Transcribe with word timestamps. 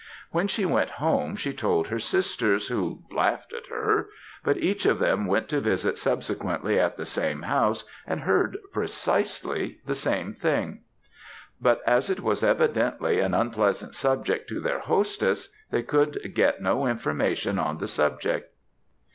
When 0.31 0.47
she 0.47 0.65
went 0.65 0.89
home 0.97 1.35
she 1.35 1.53
told 1.53 1.87
her 1.89 1.99
sisters, 1.99 2.69
who 2.69 3.03
laughed 3.11 3.53
at 3.53 3.67
her; 3.67 4.09
but 4.43 4.57
each 4.57 4.83
of 4.87 4.97
them 4.97 5.27
went 5.27 5.47
to 5.49 5.61
visit 5.61 5.95
subsequently 5.95 6.79
at 6.79 6.97
the 6.97 7.05
same 7.05 7.43
house 7.43 7.83
and 8.07 8.21
heard 8.21 8.57
precisely 8.73 9.77
the 9.85 9.93
same 9.93 10.33
thing; 10.33 10.81
but 11.61 11.81
as 11.85 12.09
it 12.09 12.21
was 12.21 12.43
evidently 12.43 13.19
an 13.19 13.35
unpleasant 13.35 13.93
subject 13.93 14.49
to 14.49 14.59
their 14.59 14.79
hostess, 14.79 15.49
they 15.69 15.83
could 15.83 16.33
get 16.33 16.63
no 16.63 16.87
information 16.87 17.59
on 17.59 17.77
the 17.77 17.87
subject." 17.87 18.55